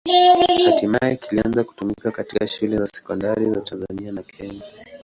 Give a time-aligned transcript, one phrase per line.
[0.65, 4.63] Hatimaye kilianza kutumika katika shule za sekondari za Tanzania na Kenya.